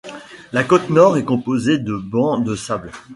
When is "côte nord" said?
0.63-1.15